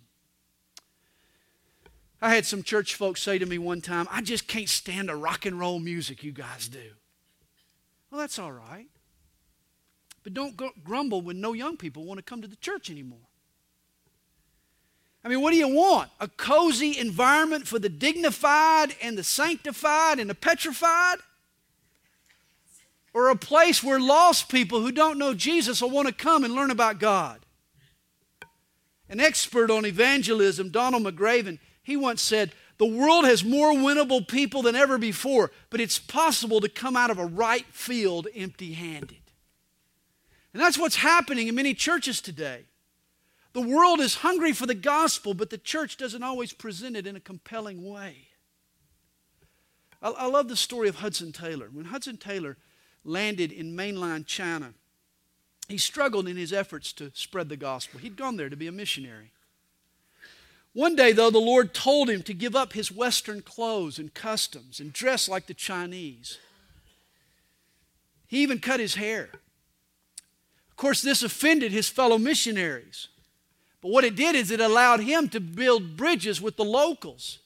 [2.21, 5.17] I had some church folks say to me one time, I just can't stand the
[5.17, 6.93] rock and roll music you guys do.
[8.11, 8.87] Well, that's all right.
[10.25, 13.19] But don't grumble when no young people want to come to the church anymore.
[15.25, 16.11] I mean, what do you want?
[16.21, 21.19] A cozy environment for the dignified and the sanctified and the petrified?
[23.15, 26.55] Or a place where lost people who don't know Jesus will want to come and
[26.55, 27.41] learn about God?
[29.09, 31.59] An expert on evangelism, Donald McGavran,
[31.89, 36.61] he once said, The world has more winnable people than ever before, but it's possible
[36.61, 39.23] to come out of a right field empty handed.
[40.53, 42.65] And that's what's happening in many churches today.
[43.55, 47.17] The world is hungry for the gospel, but the church doesn't always present it in
[47.17, 48.29] a compelling way.
[50.03, 51.71] I, I love the story of Hudson Taylor.
[51.73, 52.59] When Hudson Taylor
[53.03, 54.75] landed in mainland China,
[55.69, 57.99] he struggled in his efforts to spread the gospel.
[57.99, 59.33] He'd gone there to be a missionary.
[60.79, 64.79] One day, though, the Lord told him to give up his Western clothes and customs
[64.79, 66.39] and dress like the Chinese.
[68.29, 69.29] He even cut his hair.
[70.71, 73.09] Of course, this offended his fellow missionaries.
[73.81, 77.41] But what it did is it allowed him to build bridges with the locals.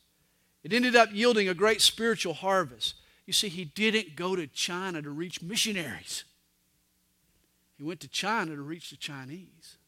[0.62, 2.97] It ended up yielding a great spiritual harvest.
[3.24, 6.24] You see, he didn't go to China to reach missionaries,
[7.78, 9.78] he went to China to reach the Chinese.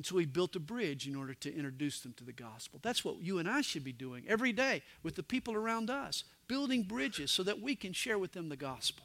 [0.00, 2.80] And so he built a bridge in order to introduce them to the gospel.
[2.82, 6.24] That's what you and I should be doing every day with the people around us,
[6.48, 9.04] building bridges so that we can share with them the gospel.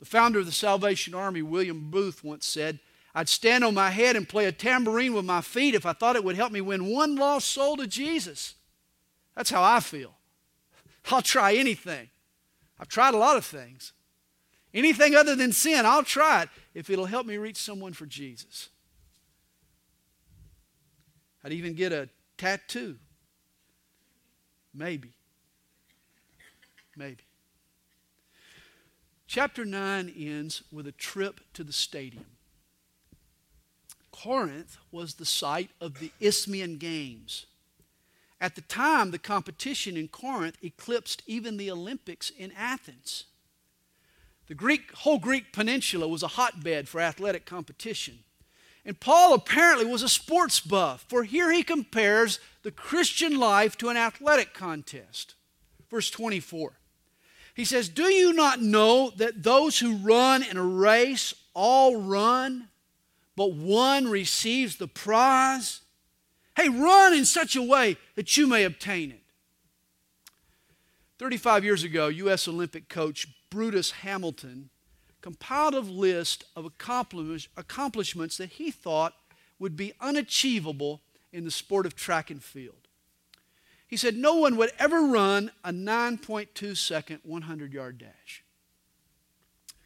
[0.00, 2.80] The founder of the Salvation Army, William Booth, once said,
[3.14, 6.16] I'd stand on my head and play a tambourine with my feet if I thought
[6.16, 8.56] it would help me win one lost soul to Jesus.
[9.36, 10.14] That's how I feel.
[11.12, 12.10] I'll try anything.
[12.80, 13.92] I've tried a lot of things.
[14.74, 18.68] Anything other than sin, I'll try it if it'll help me reach someone for Jesus.
[21.44, 22.96] I'd even get a tattoo.
[24.74, 25.12] Maybe.
[26.96, 27.24] Maybe.
[29.26, 32.26] Chapter 9 ends with a trip to the stadium.
[34.10, 37.46] Corinth was the site of the Isthmian Games.
[38.40, 43.24] At the time, the competition in Corinth eclipsed even the Olympics in Athens.
[44.48, 48.18] The Greek, whole Greek peninsula was a hotbed for athletic competition.
[48.84, 53.88] And Paul apparently was a sports buff, for here he compares the Christian life to
[53.88, 55.34] an athletic contest.
[55.90, 56.72] Verse 24.
[57.54, 62.68] He says, Do you not know that those who run in a race all run,
[63.36, 65.80] but one receives the prize.
[66.56, 69.20] Hey, run in such a way that you may obtain it.
[71.18, 72.48] 35 years ago, U.S.
[72.48, 74.70] Olympic coach Brutus Hamilton
[75.22, 79.14] compiled a list of accomplishments that he thought
[79.58, 81.00] would be unachievable
[81.32, 82.88] in the sport of track and field.
[83.86, 88.42] He said no one would ever run a 9.2 second 100 yard dash.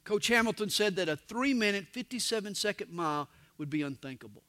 [0.04, 3.28] Coach Hamilton said that a 3 minute, 57 second mile
[3.58, 4.42] would be unthinkable.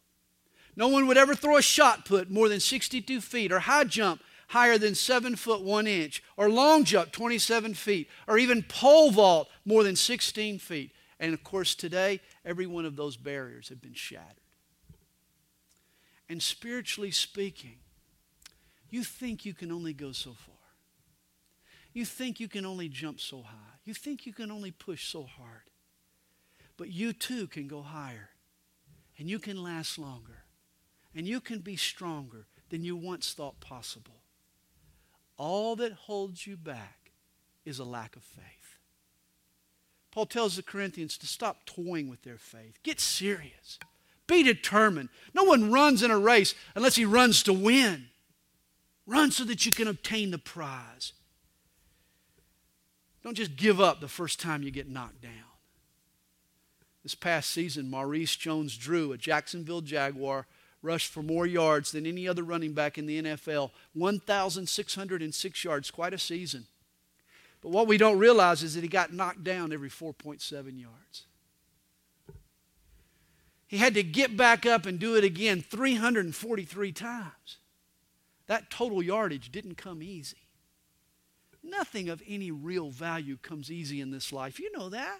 [0.75, 4.21] No one would ever throw a shot put more than 62 feet or high jump
[4.47, 9.49] higher than 7 foot 1 inch or long jump 27 feet or even pole vault
[9.65, 10.91] more than 16 feet.
[11.19, 14.25] And of course, today, every one of those barriers have been shattered.
[16.29, 17.77] And spiritually speaking,
[18.89, 20.55] you think you can only go so far.
[21.93, 23.79] You think you can only jump so high.
[23.83, 25.63] You think you can only push so hard.
[26.77, 28.29] But you too can go higher
[29.17, 30.43] and you can last longer
[31.15, 34.21] and you can be stronger than you once thought possible.
[35.37, 37.11] All that holds you back
[37.65, 38.43] is a lack of faith.
[40.11, 42.79] Paul tells the Corinthians to stop toying with their faith.
[42.81, 43.77] Get serious.
[44.25, 45.09] Be determined.
[45.33, 48.07] No one runs in a race unless he runs to win.
[49.05, 51.13] Run so that you can obtain the prize.
[53.23, 55.31] Don't just give up the first time you get knocked down.
[57.03, 60.47] This past season, Maurice Jones Drew, a Jacksonville Jaguar,
[60.81, 66.13] rushed for more yards than any other running back in the NFL 1,606 yards, quite
[66.13, 66.65] a season.
[67.61, 71.25] But what we don't realize is that he got knocked down every 4.7 yards.
[73.67, 77.57] He had to get back up and do it again 343 times.
[78.47, 80.37] That total yardage didn't come easy.
[81.61, 84.57] Nothing of any real value comes easy in this life.
[84.57, 85.19] You know that.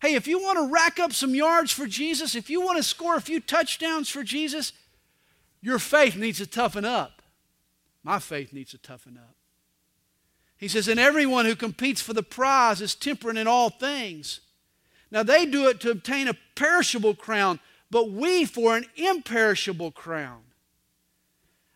[0.00, 2.82] Hey, if you want to rack up some yards for Jesus, if you want to
[2.82, 4.72] score a few touchdowns for Jesus,
[5.62, 7.22] your faith needs to toughen up.
[8.02, 9.34] My faith needs to toughen up.
[10.58, 14.40] He says, And everyone who competes for the prize is temperate in all things.
[15.10, 20.42] Now, they do it to obtain a perishable crown, but we for an imperishable crown.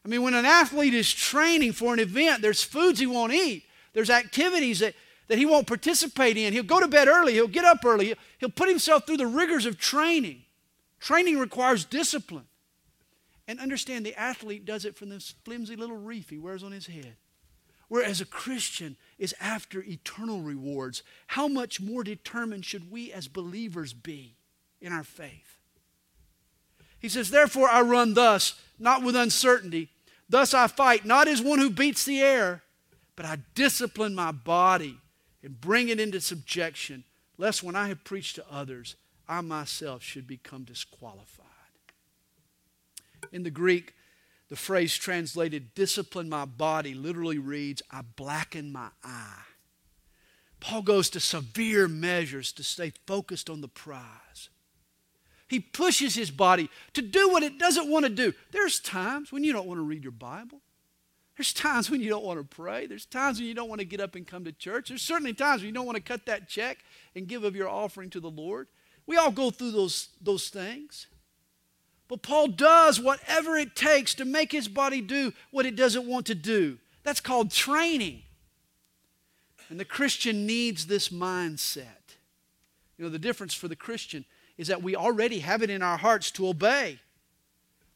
[0.04, 3.64] I mean, when an athlete is training for an event, there's foods he won't eat,
[3.92, 4.94] there's activities that
[5.31, 6.53] that he won't participate in.
[6.53, 9.64] He'll go to bed early, he'll get up early, he'll put himself through the rigors
[9.64, 10.43] of training.
[10.99, 12.47] Training requires discipline.
[13.47, 16.89] And understand the athlete does it from this flimsy little wreath he wears on his
[16.89, 17.14] head.
[17.87, 23.93] Whereas a Christian is after eternal rewards, how much more determined should we as believers
[23.93, 24.35] be
[24.81, 25.59] in our faith?
[26.99, 29.91] He says, Therefore I run thus, not with uncertainty.
[30.28, 32.62] Thus I fight, not as one who beats the air,
[33.14, 34.99] but I discipline my body
[35.43, 37.05] and bring it into subjection,
[37.38, 38.97] lest when I have preached to others,
[39.28, 41.47] I myself should become disqualified.
[43.32, 43.95] In the Greek,
[44.49, 49.45] the phrase translated discipline my body literally reads, I blacken my eye.
[50.59, 54.51] Paul goes to severe measures to stay focused on the prize.
[55.49, 58.34] He pushes his body to do what it doesn't want to do.
[58.53, 60.61] There's times when you don't want to read your Bible.
[61.41, 62.84] There's times when you don't want to pray.
[62.84, 64.91] There's times when you don't want to get up and come to church.
[64.91, 66.76] There's certainly times when you don't want to cut that check
[67.16, 68.68] and give of your offering to the Lord.
[69.07, 71.07] We all go through those, those things.
[72.09, 76.26] But Paul does whatever it takes to make his body do what it doesn't want
[76.26, 76.76] to do.
[77.05, 78.20] That's called training.
[79.70, 82.18] And the Christian needs this mindset.
[82.99, 84.26] You know, the difference for the Christian
[84.59, 86.99] is that we already have it in our hearts to obey.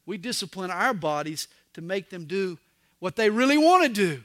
[0.07, 2.57] We discipline our bodies to make them do
[2.99, 4.23] what they really want to do.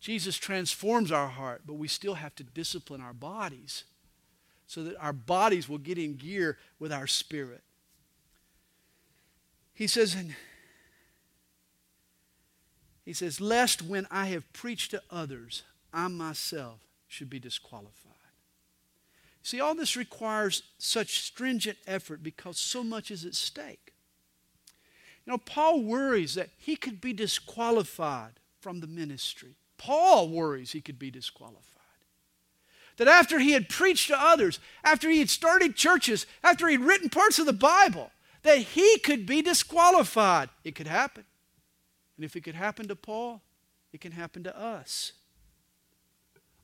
[0.00, 3.84] Jesus transforms our heart, but we still have to discipline our bodies
[4.66, 7.62] so that our bodies will get in gear with our spirit.
[9.74, 10.16] He says,
[13.04, 18.12] he says, lest when I have preached to others, I myself should be disqualified.
[19.42, 23.92] See, all this requires such stringent effort because so much is at stake.
[25.26, 29.56] You know, Paul worries that he could be disqualified from the ministry.
[29.76, 31.62] Paul worries he could be disqualified.
[32.96, 37.10] That after he had preached to others, after he had started churches, after he'd written
[37.10, 38.12] parts of the Bible,
[38.42, 40.48] that he could be disqualified.
[40.64, 41.24] It could happen.
[42.16, 43.42] And if it could happen to Paul,
[43.92, 45.12] it can happen to us.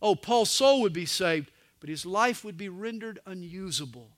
[0.01, 1.51] Oh, Paul's soul would be saved,
[1.81, 4.11] but his life would be rendered unusable.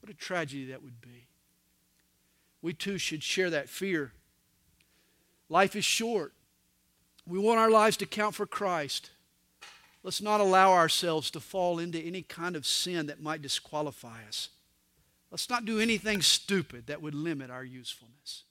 [0.00, 1.23] What a tragedy that would be
[2.64, 4.12] we too should share that fear.
[5.50, 6.32] Life is short.
[7.26, 9.10] We want our lives to count for Christ.
[10.02, 14.48] Let's not allow ourselves to fall into any kind of sin that might disqualify us.
[15.30, 18.44] Let's not do anything stupid that would limit our usefulness.